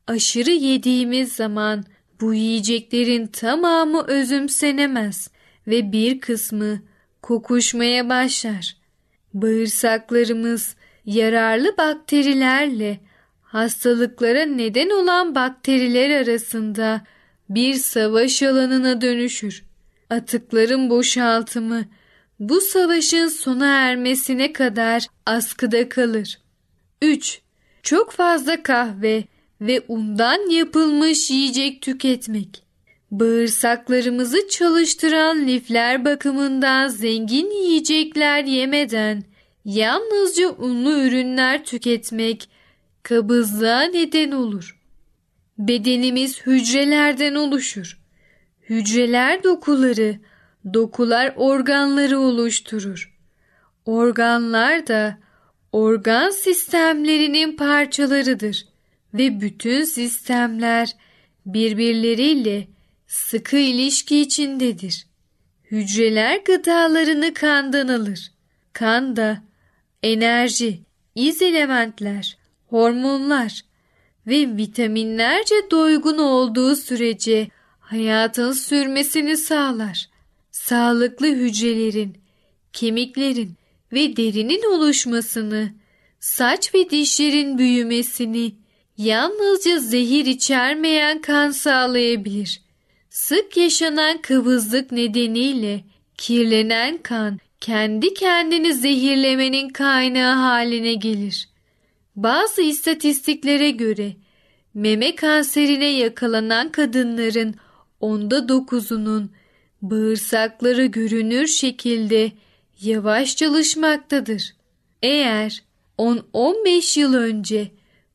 Aşırı 0.06 0.50
yediğimiz 0.50 1.33
zaman 1.33 1.85
bu 2.21 2.35
yiyeceklerin 2.35 3.26
tamamı 3.26 4.02
özümsenemez 4.02 5.30
ve 5.66 5.92
bir 5.92 6.21
kısmı 6.21 6.83
kokuşmaya 7.23 8.09
başlar. 8.09 8.76
Bağırsaklarımız 9.37 10.76
yararlı 11.05 11.76
bakterilerle 11.78 13.00
hastalıklara 13.43 14.47
neden 14.47 14.90
olan 14.90 15.35
bakteriler 15.35 16.11
arasında 16.11 17.02
bir 17.50 17.75
savaş 17.75 18.43
alanına 18.43 19.00
dönüşür. 19.00 19.64
Atıkların 20.11 20.90
boşaltımı 20.90 21.85
bu 22.40 22.61
savaşın 22.61 23.28
sona 23.28 23.66
ermesine 23.66 24.52
kadar 24.52 25.07
askıda 25.26 25.88
kalır. 25.88 26.38
3. 27.02 27.40
Çok 27.83 28.12
fazla 28.12 28.62
kahve 28.62 29.25
ve 29.61 29.83
undan 29.88 30.50
yapılmış 30.50 31.31
yiyecek 31.31 31.83
tüketmek. 31.83 32.65
Bağırsaklarımızı 33.20 34.49
çalıştıran 34.49 35.46
lifler 35.46 36.04
bakımından 36.04 36.88
zengin 36.88 37.50
yiyecekler 37.50 38.44
yemeden 38.44 39.23
yalnızca 39.64 40.50
unlu 40.50 41.00
ürünler 41.00 41.64
tüketmek 41.64 42.49
kabızlığa 43.02 43.82
neden 43.82 44.30
olur. 44.30 44.80
Bedenimiz 45.58 46.46
hücrelerden 46.46 47.35
oluşur. 47.35 47.99
Hücreler 48.68 49.44
dokuları, 49.44 50.16
dokular 50.75 51.35
organları 51.37 52.18
oluşturur. 52.18 53.16
Organlar 53.85 54.87
da 54.87 55.18
organ 55.73 56.30
sistemlerinin 56.30 57.56
parçalarıdır 57.56 58.66
ve 59.14 59.40
bütün 59.40 59.85
sistemler 59.85 60.96
birbirleriyle 61.46 62.75
sıkı 63.06 63.56
ilişki 63.56 64.20
içindedir. 64.20 65.06
Hücreler 65.70 66.40
gıdalarını 66.44 67.34
kandan 67.34 67.88
alır. 67.88 68.32
Kan 68.72 69.16
da 69.16 69.42
enerji, 70.02 70.80
iz 71.14 71.42
elementler, 71.42 72.38
hormonlar, 72.66 73.60
ve 74.26 74.56
vitaminlerce 74.56 75.54
doygun 75.70 76.18
olduğu 76.18 76.76
sürece 76.76 77.48
hayatın 77.80 78.52
sürmesini 78.52 79.36
sağlar. 79.36 80.08
Sağlıklı 80.50 81.26
hücrelerin, 81.26 82.18
kemiklerin 82.72 83.54
ve 83.92 84.16
derinin 84.16 84.72
oluşmasını, 84.72 85.72
saç 86.20 86.75
ve 86.75 86.90
dişlerin 86.90 87.58
büyümesini, 87.58 88.54
yalnızca 88.98 89.78
zehir 89.78 90.26
içermeyen 90.26 91.20
kan 91.20 91.50
sağlayabilir. 91.50 92.65
Sık 93.16 93.56
yaşanan 93.56 94.18
kıvızlık 94.23 94.92
nedeniyle 94.92 95.85
kirlenen 96.18 96.99
kan 97.02 97.38
kendi 97.61 98.14
kendini 98.14 98.75
zehirlemenin 98.75 99.68
kaynağı 99.68 100.35
haline 100.35 100.94
gelir. 100.94 101.49
Bazı 102.16 102.62
istatistiklere 102.62 103.70
göre 103.70 104.12
meme 104.75 105.14
kanserine 105.14 105.90
yakalanan 105.90 106.73
kadınların 106.73 107.54
onda 108.00 108.49
dokuzunun 108.49 109.30
bağırsakları 109.82 110.87
görünür 110.87 111.46
şekilde 111.46 112.32
yavaş 112.80 113.37
çalışmaktadır. 113.37 114.54
Eğer 115.02 115.62
10-15 115.99 117.00
yıl 117.00 117.14
önce 117.14 117.70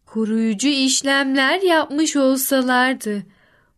koruyucu 0.06 0.68
işlemler 0.68 1.62
yapmış 1.62 2.16
olsalardı 2.16 3.24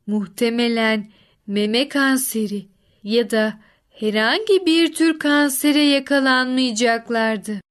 muhtemelen 0.07 1.11
meme 1.47 1.89
kanseri 1.89 2.67
ya 3.03 3.31
da 3.31 3.59
herhangi 3.89 4.65
bir 4.65 4.93
tür 4.93 5.19
kansere 5.19 5.83
yakalanmayacaklardı. 5.83 7.61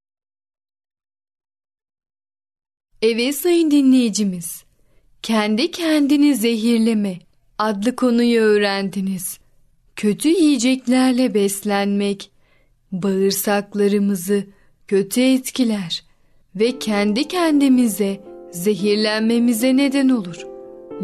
Evet 3.02 3.34
sayın 3.34 3.70
dinleyicimiz, 3.70 4.64
kendi 5.22 5.70
kendini 5.70 6.34
zehirleme 6.34 7.18
adlı 7.58 7.96
konuyu 7.96 8.40
öğrendiniz. 8.40 9.38
Kötü 9.96 10.28
yiyeceklerle 10.28 11.34
beslenmek 11.34 12.30
bağırsaklarımızı 12.92 14.44
kötü 14.88 15.20
etkiler 15.20 16.04
ve 16.54 16.78
kendi 16.78 17.28
kendimize 17.28 18.20
zehirlenmemize 18.50 19.76
neden 19.76 20.08
olur. 20.08 20.46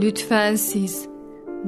Lütfen 0.02 0.56
siz 0.56 1.08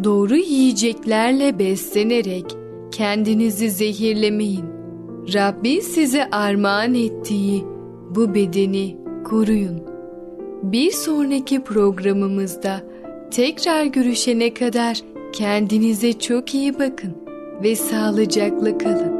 doğru 0.05 0.37
yiyeceklerle 0.37 1.59
beslenerek 1.59 2.45
kendinizi 2.93 3.71
zehirlemeyin. 3.71 4.65
Rabbin 5.35 5.81
size 5.81 6.31
armağan 6.31 6.95
ettiği 6.95 7.65
bu 8.11 8.35
bedeni 8.35 8.97
koruyun. 9.25 9.83
Bir 10.63 10.91
sonraki 10.91 11.65
programımızda 11.65 12.81
tekrar 13.31 13.85
görüşene 13.85 14.55
kadar 14.55 15.01
kendinize 15.33 16.13
çok 16.13 16.55
iyi 16.55 16.75
bakın 16.79 17.17
ve 17.63 17.77
sağlıcakla 17.77 18.79
kalın. 18.79 19.20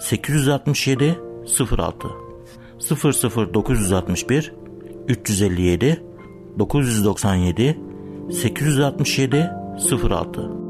867 0.00 1.18
06 1.46 2.08
00961 3.54 4.52
357 5.08 6.02
997 6.58 7.78
867 8.30 9.50
06 10.10 10.60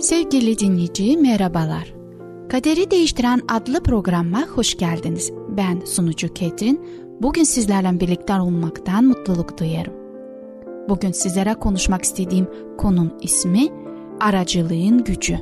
Sevgili 0.00 0.58
dinleyici 0.58 1.16
merhabalar. 1.16 1.94
Kaderi 2.48 2.90
Değiştiren 2.90 3.40
adlı 3.48 3.82
programma 3.82 4.42
hoş 4.42 4.78
geldiniz. 4.78 5.32
Ben 5.56 5.80
sunucu 5.80 6.34
Ketrin. 6.34 6.80
Bugün 7.20 7.42
sizlerle 7.44 8.00
birlikte 8.00 8.40
olmaktan 8.40 9.04
mutluluk 9.04 9.58
duyarım. 9.58 9.99
Bugün 10.90 11.12
sizlere 11.12 11.54
konuşmak 11.54 12.02
istediğim 12.02 12.48
konun 12.78 13.18
ismi 13.22 13.68
aracılığın 14.20 15.04
gücü. 15.04 15.38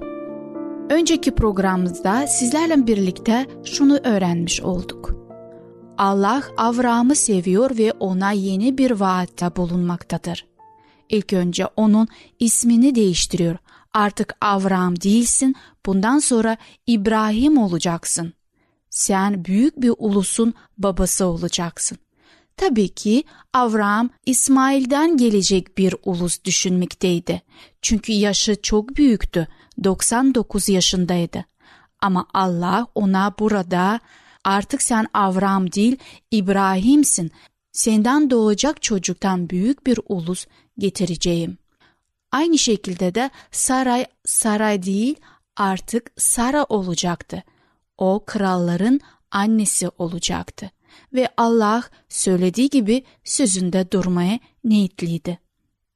Önceki 0.91 1.35
programımızda 1.35 2.27
sizlerle 2.27 2.87
birlikte 2.87 3.47
şunu 3.65 3.99
öğrenmiş 4.05 4.61
olduk. 4.61 5.15
Allah 5.99 6.43
Avraam'ı 6.57 7.15
seviyor 7.15 7.79
ve 7.79 7.93
ona 7.93 8.33
yeni 8.33 8.79
bir 8.79 8.91
vaatte 8.91 9.57
bulunmaktadır. 9.57 10.47
İlk 11.09 11.33
önce 11.33 11.67
onun 11.67 12.09
ismini 12.39 12.95
değiştiriyor. 12.95 13.57
Artık 13.95 14.35
Avram 14.41 14.97
değilsin, 14.97 15.55
bundan 15.87 16.19
sonra 16.19 16.57
İbrahim 16.87 17.59
olacaksın. 17.59 18.33
Sen 18.91 19.45
büyük 19.45 19.81
bir 19.83 19.93
ulusun 19.99 20.55
babası 20.79 21.27
olacaksın. 21.27 21.99
Tabii 22.59 22.89
ki 22.89 23.25
Avram 23.53 24.11
İsmail'den 24.27 25.17
gelecek 25.17 25.79
bir 25.79 25.95
ulus 26.05 26.45
düşünmekteydi. 26.45 27.43
Çünkü 27.83 28.13
yaşı 28.13 28.63
çok 28.63 28.97
büyüktü. 28.97 29.49
99 29.85 30.69
yaşındaydı. 30.69 31.45
Ama 32.01 32.27
Allah 32.35 32.87
ona 32.95 33.35
burada 33.39 34.01
artık 34.45 34.83
sen 34.83 35.07
Avram 35.15 35.73
değil 35.73 35.97
İbrahim'sin. 36.31 37.31
Senden 37.73 38.31
doğacak 38.31 38.83
çocuktan 38.83 39.51
büyük 39.51 39.87
bir 39.87 40.01
ulus 40.09 40.47
getireceğim. 40.79 41.59
Aynı 42.33 42.59
şekilde 42.59 43.15
de 43.15 43.31
saray 43.51 44.07
saray 44.25 44.83
değil 44.83 45.17
artık 45.57 46.11
Sara 46.17 46.65
olacaktı. 46.65 47.43
O 47.99 48.25
kralların 48.27 49.01
annesi 49.31 49.89
olacaktı 49.99 50.71
ve 51.15 51.29
Allah 51.37 51.85
söylediği 52.09 52.71
gibi 52.71 53.05
sözünde 53.25 53.91
durmaya 53.93 54.39
niyetliydi. 54.65 55.39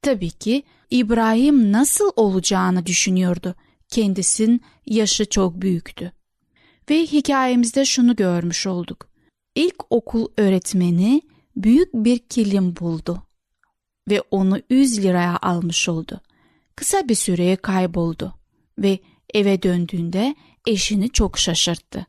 Tabii 0.01 0.29
ki 0.29 0.63
İbrahim 0.89 1.71
nasıl 1.71 2.11
olacağını 2.15 2.85
düşünüyordu. 2.85 3.55
Kendisinin 3.89 4.61
yaşı 4.85 5.25
çok 5.25 5.61
büyüktü. 5.61 6.11
Ve 6.89 7.01
hikayemizde 7.01 7.85
şunu 7.85 8.15
görmüş 8.15 8.67
olduk. 8.67 9.09
İlk 9.55 9.75
okul 9.89 10.27
öğretmeni 10.37 11.21
büyük 11.55 11.93
bir 11.93 12.19
kilim 12.19 12.75
buldu 12.75 13.23
ve 14.09 14.21
onu 14.31 14.61
100 14.69 15.03
liraya 15.03 15.37
almış 15.41 15.89
oldu. 15.89 16.21
Kısa 16.75 17.09
bir 17.09 17.15
süreye 17.15 17.55
kayboldu 17.55 18.33
ve 18.77 18.99
eve 19.33 19.63
döndüğünde 19.63 20.35
eşini 20.67 21.09
çok 21.09 21.39
şaşırttı. 21.39 22.05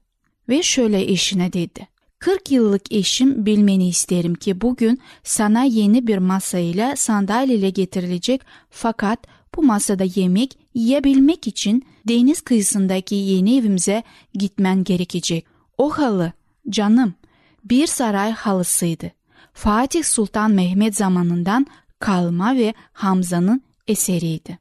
Ve 0.49 0.63
şöyle 0.63 1.03
eşine 1.03 1.53
dedi. 1.53 1.89
40 2.25 2.51
yıllık 2.51 2.93
eşim 2.93 3.47
bilmeni 3.47 3.89
isterim 3.89 4.35
ki 4.35 4.61
bugün 4.61 4.99
sana 5.23 5.65
yeni 5.65 6.07
bir 6.07 6.19
masayla 6.19 6.97
sandalyeyle 6.97 7.71
getirilecek 7.71 8.41
fakat 8.71 9.19
bu 9.57 9.63
masada 9.63 10.05
yemek 10.15 10.59
yiyebilmek 10.75 11.47
için 11.47 11.85
deniz 12.09 12.41
kıyısındaki 12.41 13.15
yeni 13.15 13.59
evimize 13.59 14.03
gitmen 14.35 14.85
gerekecek. 14.85 15.47
O 15.79 15.91
halı 15.91 16.33
canım 16.71 17.15
bir 17.65 17.87
saray 17.87 18.33
halısıydı. 18.33 19.11
Fatih 19.53 20.05
Sultan 20.05 20.51
Mehmet 20.51 20.97
zamanından 20.97 21.67
kalma 21.99 22.57
ve 22.57 22.75
Hamza'nın 22.93 23.63
eseriydi. 23.87 24.59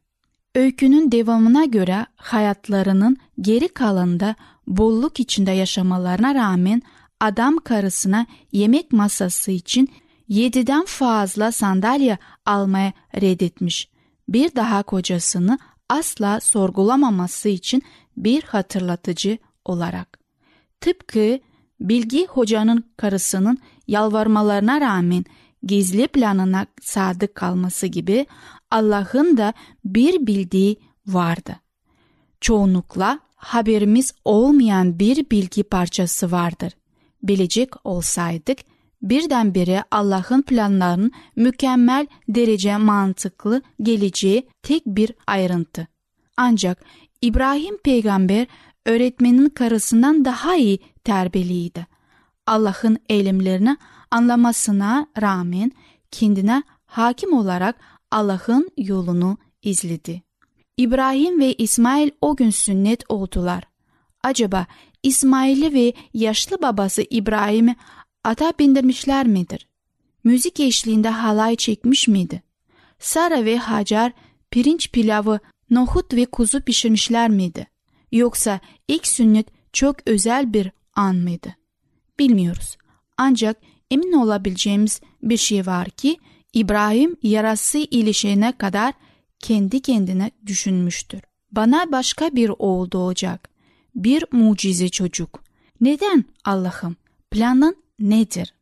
Öykünün 0.55 1.11
devamına 1.11 1.65
göre 1.65 2.05
hayatlarının 2.15 3.17
geri 3.41 3.67
kalanında 3.67 4.35
bolluk 4.67 5.19
içinde 5.19 5.51
yaşamalarına 5.51 6.35
rağmen 6.35 6.81
adam 7.23 7.57
karısına 7.57 8.25
yemek 8.51 8.91
masası 8.91 9.51
için 9.51 9.89
yediden 10.27 10.85
fazla 10.85 11.51
sandalye 11.51 12.17
almaya 12.45 12.93
reddetmiş. 13.21 13.89
Bir 14.29 14.55
daha 14.55 14.83
kocasını 14.83 15.59
asla 15.89 16.39
sorgulamaması 16.39 17.49
için 17.49 17.83
bir 18.17 18.43
hatırlatıcı 18.43 19.37
olarak. 19.65 20.19
Tıpkı 20.81 21.39
Bilgi 21.79 22.27
hocanın 22.27 22.83
karısının 22.97 23.57
yalvarmalarına 23.87 24.81
rağmen 24.81 25.25
gizli 25.63 26.07
planına 26.07 26.65
sadık 26.81 27.35
kalması 27.35 27.87
gibi 27.87 28.25
Allah'ın 28.71 29.37
da 29.37 29.53
bir 29.85 30.27
bildiği 30.27 30.79
vardı. 31.07 31.55
Çoğunlukla 32.41 33.19
haberimiz 33.35 34.13
olmayan 34.25 34.99
bir 34.99 35.29
bilgi 35.29 35.63
parçası 35.63 36.31
vardır. 36.31 36.73
Bilecek 37.23 37.69
olsaydık 37.83 38.57
birdenbire 39.01 39.83
Allah'ın 39.91 40.41
planlarının 40.41 41.11
mükemmel 41.35 42.07
derece 42.29 42.77
mantıklı 42.77 43.61
geleceği 43.81 44.47
tek 44.63 44.85
bir 44.85 45.11
ayrıntı. 45.27 45.87
Ancak 46.37 46.85
İbrahim 47.21 47.77
peygamber 47.77 48.47
öğretmenin 48.85 49.49
karısından 49.49 50.25
daha 50.25 50.55
iyi 50.55 50.79
terbiyeliydi. 51.03 51.87
Allah'ın 52.47 52.97
eylemlerini 53.09 53.77
anlamasına 54.11 55.07
rağmen 55.21 55.71
kendine 56.11 56.63
hakim 56.85 57.33
olarak 57.33 57.75
Allah'ın 58.11 58.69
yolunu 58.77 59.37
izledi. 59.61 60.23
İbrahim 60.77 61.39
ve 61.39 61.53
İsmail 61.53 62.11
o 62.21 62.35
gün 62.35 62.49
sünnet 62.49 63.03
oldular. 63.09 63.63
Acaba 64.23 64.65
İsmail'i 65.03 65.73
ve 65.73 65.93
yaşlı 66.13 66.61
babası 66.61 67.03
İbrahim'i 67.09 67.75
ata 68.23 68.53
bindirmişler 68.59 69.27
midir? 69.27 69.67
Müzik 70.23 70.59
eşliğinde 70.59 71.09
halay 71.09 71.55
çekmiş 71.55 72.07
miydi? 72.07 72.43
Sara 72.99 73.45
ve 73.45 73.57
Hacer 73.57 74.11
pirinç 74.51 74.91
pilavı, 74.91 75.39
nohut 75.69 76.13
ve 76.13 76.25
kuzu 76.25 76.61
pişirmişler 76.61 77.29
miydi? 77.29 77.67
Yoksa 78.11 78.59
ilk 78.87 79.07
sünnet 79.07 79.47
çok 79.73 79.95
özel 80.05 80.53
bir 80.53 80.71
an 80.95 81.15
mıydı? 81.15 81.55
Bilmiyoruz. 82.19 82.77
Ancak 83.17 83.57
emin 83.91 84.11
olabileceğimiz 84.11 85.01
bir 85.23 85.37
şey 85.37 85.65
var 85.65 85.89
ki 85.89 86.17
İbrahim 86.53 87.15
yarası 87.23 87.77
ilişene 87.77 88.57
kadar 88.57 88.93
kendi 89.39 89.81
kendine 89.81 90.31
düşünmüştür. 90.45 91.21
Bana 91.51 91.91
başka 91.91 92.35
bir 92.35 92.51
oğul 92.59 92.91
doğacak. 92.91 93.52
Bir 93.95 94.25
mucize 94.31 94.89
çocuk. 94.89 95.43
Neden 95.81 96.25
Allah'ım? 96.45 96.95
Planın 97.31 97.75
nedir? 97.99 98.53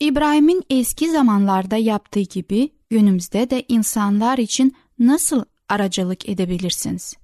İbrahim'in 0.00 0.62
eski 0.70 1.10
zamanlarda 1.10 1.76
yaptığı 1.76 2.20
gibi 2.20 2.70
günümüzde 2.90 3.50
de 3.50 3.64
insanlar 3.68 4.38
için 4.38 4.74
nasıl 4.98 5.44
aracılık 5.68 6.28
edebilirsiniz? 6.28 7.14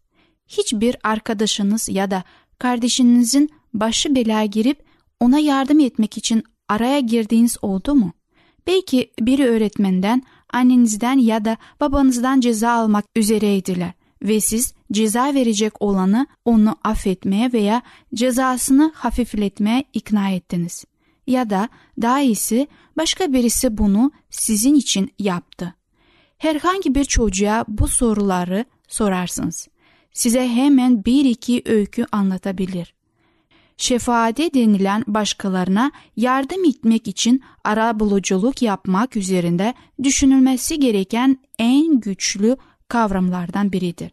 Hiçbir 0.46 0.96
arkadaşınız 1.02 1.88
ya 1.88 2.10
da 2.10 2.24
kardeşinizin 2.58 3.50
başı 3.74 4.14
belaya 4.14 4.44
girip 4.44 4.84
ona 5.20 5.38
yardım 5.38 5.80
etmek 5.80 6.18
için 6.18 6.44
araya 6.68 7.00
girdiğiniz 7.00 7.56
oldu 7.62 7.94
mu? 7.94 8.12
Belki 8.66 9.10
biri 9.20 9.44
öğretmenden, 9.46 10.22
annenizden 10.52 11.18
ya 11.18 11.44
da 11.44 11.56
babanızdan 11.80 12.40
ceza 12.40 12.70
almak 12.70 13.04
üzereydiler 13.16 13.92
ve 14.22 14.40
siz 14.40 14.74
ceza 14.92 15.34
verecek 15.34 15.82
olanı 15.82 16.26
onu 16.44 16.76
affetmeye 16.84 17.52
veya 17.52 17.82
cezasını 18.14 18.92
hafifletmeye 18.94 19.84
ikna 19.92 20.30
ettiniz. 20.30 20.84
Ya 21.26 21.50
da 21.50 21.68
daha 22.02 22.20
iyisi 22.20 22.68
başka 22.96 23.32
birisi 23.32 23.78
bunu 23.78 24.12
sizin 24.30 24.74
için 24.74 25.10
yaptı. 25.18 25.74
Herhangi 26.38 26.94
bir 26.94 27.04
çocuğa 27.04 27.64
bu 27.68 27.88
soruları 27.88 28.64
sorarsınız. 28.88 29.68
Size 30.12 30.48
hemen 30.48 31.04
bir 31.04 31.24
iki 31.24 31.62
öykü 31.66 32.06
anlatabilir 32.12 32.94
şefaate 33.80 34.54
denilen 34.54 35.04
başkalarına 35.06 35.92
yardım 36.16 36.64
etmek 36.64 37.08
için 37.08 37.42
ara 37.64 38.00
buluculuk 38.00 38.62
yapmak 38.62 39.16
üzerinde 39.16 39.74
düşünülmesi 40.02 40.80
gereken 40.80 41.38
en 41.58 42.00
güçlü 42.00 42.56
kavramlardan 42.88 43.72
biridir. 43.72 44.10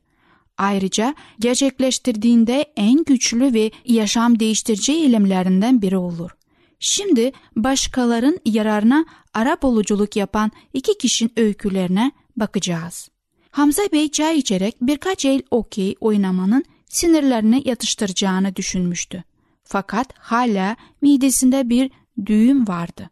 Ayrıca 0.58 1.16
gerçekleştirdiğinde 1.40 2.66
en 2.76 3.04
güçlü 3.04 3.54
ve 3.54 3.72
yaşam 3.86 4.40
değiştirici 4.40 4.94
eylemlerinden 4.94 5.82
biri 5.82 5.98
olur. 5.98 6.32
Şimdi 6.80 7.32
başkaların 7.56 8.40
yararına 8.46 9.06
ara 9.34 9.58
buluculuk 9.62 10.16
yapan 10.16 10.52
iki 10.74 10.98
kişinin 10.98 11.32
öykülerine 11.38 12.12
bakacağız. 12.38 13.10
Hamza 13.52 13.82
Bey 13.92 14.12
çay 14.12 14.38
içerek 14.38 14.76
birkaç 14.82 15.26
el 15.26 15.42
okey 15.52 15.96
oynamanın 16.02 16.66
sinirlerini 16.90 17.62
yatıştıracağını 17.66 18.56
düşünmüştü. 18.56 19.24
Fakat 19.64 20.14
hala 20.18 20.76
midesinde 21.02 21.70
bir 21.70 21.92
düğüm 22.26 22.68
vardı. 22.68 23.10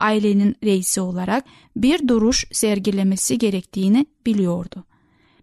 Ailenin 0.00 0.56
reisi 0.64 1.00
olarak 1.00 1.44
bir 1.76 2.08
duruş 2.08 2.46
sergilemesi 2.52 3.38
gerektiğini 3.38 4.06
biliyordu. 4.26 4.84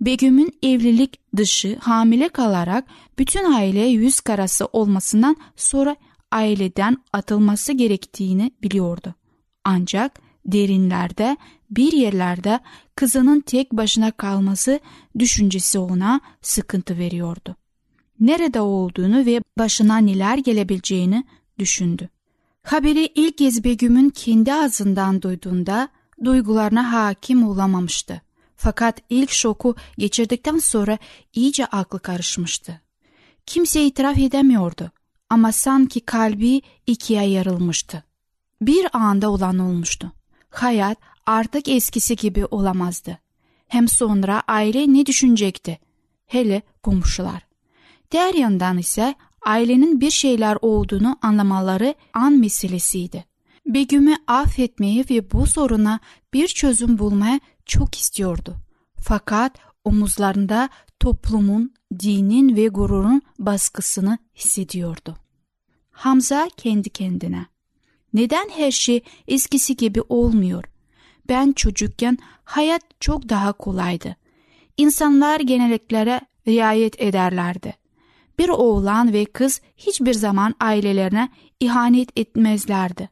Begüm'ün 0.01 0.51
evlilik 0.63 1.19
dışı 1.37 1.77
hamile 1.79 2.29
kalarak 2.29 2.85
bütün 3.19 3.51
aile 3.53 3.85
yüz 3.85 4.19
karası 4.19 4.65
olmasından 4.65 5.35
sonra 5.55 5.95
aileden 6.31 6.97
atılması 7.13 7.73
gerektiğini 7.73 8.51
biliyordu. 8.63 9.15
Ancak 9.63 10.19
derinlerde 10.45 11.37
bir 11.71 11.91
yerlerde 11.91 12.59
kızının 12.95 13.41
tek 13.41 13.71
başına 13.71 14.11
kalması 14.11 14.79
düşüncesi 15.19 15.79
ona 15.79 16.21
sıkıntı 16.41 16.97
veriyordu 16.97 17.55
nerede 18.19 18.61
olduğunu 18.61 19.25
ve 19.25 19.41
başına 19.57 19.97
neler 19.97 20.37
gelebileceğini 20.37 21.23
düşündü. 21.59 22.09
Haberi 22.63 23.05
ilk 23.15 23.37
kez 23.37 23.63
Begüm'ün 23.63 24.09
kendi 24.09 24.53
ağzından 24.53 25.21
duyduğunda 25.21 25.89
duygularına 26.23 26.93
hakim 26.93 27.47
olamamıştı. 27.47 28.21
Fakat 28.55 29.01
ilk 29.09 29.31
şoku 29.31 29.75
geçirdikten 29.97 30.57
sonra 30.57 30.97
iyice 31.33 31.65
aklı 31.65 31.99
karışmıştı. 31.99 32.81
Kimse 33.45 33.85
itiraf 33.85 34.17
edemiyordu 34.17 34.91
ama 35.29 35.51
sanki 35.51 35.99
kalbi 35.99 36.61
ikiye 36.87 37.23
yarılmıştı. 37.23 38.03
Bir 38.61 38.87
anda 38.93 39.29
olan 39.29 39.59
olmuştu. 39.59 40.11
Hayat 40.49 40.97
artık 41.25 41.67
eskisi 41.67 42.15
gibi 42.15 42.45
olamazdı. 42.45 43.19
Hem 43.67 43.87
sonra 43.87 44.43
aile 44.47 44.93
ne 44.93 45.05
düşünecekti? 45.05 45.79
Hele 46.25 46.61
komşular. 46.83 47.45
Diğer 48.11 48.33
yandan 48.33 48.77
ise 48.77 49.15
ailenin 49.45 50.01
bir 50.01 50.11
şeyler 50.11 50.57
olduğunu 50.61 51.17
anlamaları 51.21 51.95
an 52.13 52.33
meselesiydi. 52.33 53.25
Begüm'ü 53.65 54.15
affetmeyi 54.27 55.05
ve 55.09 55.31
bu 55.31 55.45
soruna 55.45 55.99
bir 56.33 56.47
çözüm 56.47 56.97
bulmaya 56.97 57.39
çok 57.65 57.95
istiyordu. 57.95 58.55
Fakat 58.99 59.57
omuzlarında 59.83 60.69
toplumun, 60.99 61.73
dinin 61.99 62.55
ve 62.55 62.67
gururun 62.67 63.21
baskısını 63.39 64.17
hissediyordu. 64.35 65.15
Hamza 65.91 66.49
kendi 66.57 66.89
kendine. 66.89 67.45
Neden 68.13 68.49
her 68.49 68.71
şey 68.71 69.03
eskisi 69.27 69.75
gibi 69.75 70.01
olmuyor? 70.09 70.63
Ben 71.29 71.51
çocukken 71.51 72.17
hayat 72.43 72.81
çok 72.99 73.29
daha 73.29 73.53
kolaydı. 73.53 74.15
İnsanlar 74.77 75.39
genelliklere 75.39 76.21
riayet 76.47 77.01
ederlerdi 77.01 77.85
bir 78.39 78.49
oğlan 78.49 79.13
ve 79.13 79.25
kız 79.25 79.61
hiçbir 79.77 80.13
zaman 80.13 80.55
ailelerine 80.59 81.29
ihanet 81.59 82.19
etmezlerdi. 82.19 83.09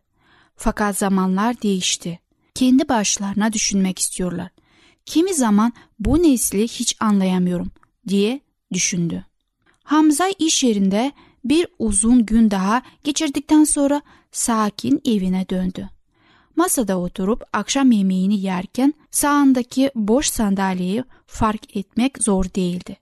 Fakat 0.56 0.98
zamanlar 0.98 1.62
değişti. 1.62 2.20
Kendi 2.56 2.90
başlarına 2.90 3.54
düşünmek 3.54 4.00
istiyorlar. 4.00 4.50
Kimi 5.06 5.34
zaman 5.34 5.74
bu 6.00 6.24
nesli 6.24 6.64
hiç 6.64 6.96
anlayamıyorum 7.00 7.72
diye 8.08 8.40
düşündü. 8.74 9.26
Hamza 9.84 10.28
iş 10.40 10.64
yerinde 10.64 11.12
bir 11.46 11.68
uzun 11.80 12.26
gün 12.26 12.52
daha 12.52 12.82
geçirdikten 13.04 13.64
sonra 13.64 14.02
sakin 14.32 15.02
evine 15.06 15.50
döndü. 15.50 15.90
Masada 16.56 17.00
oturup 17.00 17.44
akşam 17.54 17.92
yemeğini 17.92 18.42
yerken 18.42 18.94
sağındaki 19.12 19.92
boş 19.96 20.28
sandalyeyi 20.28 21.04
fark 21.28 21.76
etmek 21.78 22.24
zor 22.24 22.46
değildi. 22.46 22.98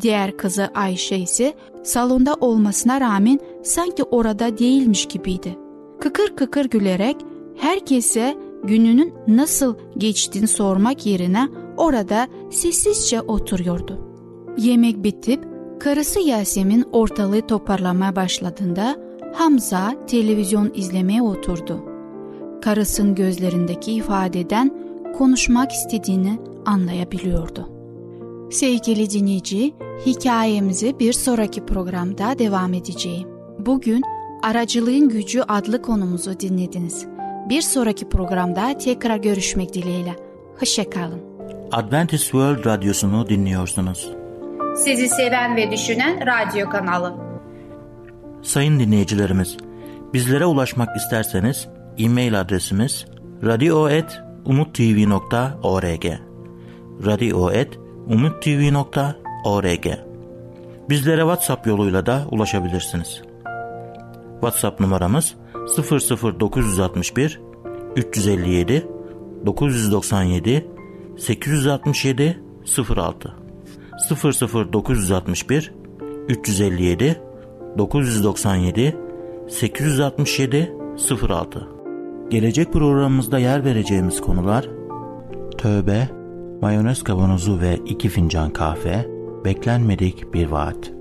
Diğer 0.00 0.36
kızı 0.36 0.70
Ayşe 0.74 1.16
ise 1.16 1.56
salonda 1.84 2.34
olmasına 2.34 3.00
rağmen 3.00 3.40
sanki 3.64 4.02
orada 4.02 4.58
değilmiş 4.58 5.06
gibiydi. 5.06 5.58
Kıkır 6.00 6.36
kıkır 6.36 6.64
gülerek 6.64 7.16
herkese 7.56 8.38
gününün 8.64 9.14
nasıl 9.28 9.74
geçtiğini 9.98 10.48
sormak 10.48 11.06
yerine 11.06 11.48
orada 11.76 12.28
sessizce 12.50 13.20
oturuyordu. 13.20 13.98
Yemek 14.58 15.04
bitip 15.04 15.44
karısı 15.80 16.20
Yasemin 16.20 16.84
ortalığı 16.92 17.46
toparlamaya 17.46 18.16
başladığında 18.16 18.96
Hamza 19.34 19.94
televizyon 20.06 20.70
izlemeye 20.74 21.22
oturdu. 21.22 21.84
Karısının 22.62 23.14
gözlerindeki 23.14 23.92
ifadeden 23.92 24.70
konuşmak 25.18 25.72
istediğini 25.72 26.38
anlayabiliyordu. 26.66 27.68
Sevgili 28.50 29.10
dinleyici, 29.10 29.74
hikayemizi 30.06 30.98
bir 31.00 31.12
sonraki 31.12 31.66
programda 31.66 32.38
devam 32.38 32.74
edeceğim. 32.74 33.28
Bugün 33.58 34.02
Aracılığın 34.42 35.08
Gücü 35.08 35.40
adlı 35.40 35.82
konumuzu 35.82 36.40
dinlediniz. 36.40 37.06
Bir 37.52 37.62
sonraki 37.62 38.08
programda 38.08 38.78
tekrar 38.78 39.16
görüşmek 39.16 39.74
dileğiyle. 39.74 40.16
Hoşçakalın. 40.60 41.20
Adventist 41.72 42.22
World 42.22 42.66
Radyosu'nu 42.66 43.28
dinliyorsunuz. 43.28 44.10
Sizi 44.76 45.08
seven 45.08 45.56
ve 45.56 45.70
düşünen 45.70 46.26
radyo 46.26 46.70
kanalı. 46.70 47.14
Sayın 48.42 48.80
dinleyicilerimiz, 48.80 49.56
bizlere 50.14 50.46
ulaşmak 50.46 50.96
isterseniz 50.96 51.68
e-mail 51.98 52.40
adresimiz 52.40 53.06
radio.umutv.org 53.44 56.04
radio.umutv.org 57.06 59.86
Bizlere 60.88 61.20
WhatsApp 61.20 61.66
yoluyla 61.66 62.06
da 62.06 62.22
ulaşabilirsiniz. 62.30 63.22
WhatsApp 64.40 64.80
numaramız 64.80 65.34
00961 65.66 67.40
357 67.96 68.86
997 69.46 70.66
867 71.16 72.42
06 72.96 73.34
00961 74.10 75.72
357 76.28 77.20
997 77.78 78.96
867 79.48 80.72
06 81.28 81.68
Gelecek 82.30 82.72
programımızda 82.72 83.38
yer 83.38 83.64
vereceğimiz 83.64 84.20
konular 84.20 84.68
Tövbe, 85.58 86.08
mayonez 86.60 87.02
kavanozu 87.02 87.60
ve 87.60 87.76
iki 87.86 88.08
fincan 88.08 88.50
kahve, 88.50 89.06
beklenmedik 89.44 90.34
bir 90.34 90.46
vaat. 90.46 90.92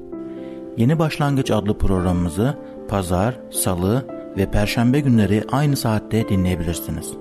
Yeni 0.77 0.99
Başlangıç 0.99 1.51
adlı 1.51 1.77
programımızı 1.77 2.57
pazar, 2.87 3.39
salı 3.51 4.20
ve 4.37 4.51
perşembe 4.51 4.99
günleri 4.99 5.43
aynı 5.51 5.77
saatte 5.77 6.29
dinleyebilirsiniz. 6.29 7.13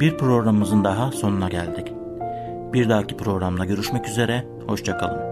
Bir 0.00 0.18
programımızın 0.18 0.84
daha 0.84 1.12
sonuna 1.12 1.48
geldik. 1.48 1.92
Bir 2.72 2.88
dahaki 2.88 3.16
programda 3.16 3.64
görüşmek 3.64 4.08
üzere, 4.08 4.44
hoşçakalın. 4.66 5.27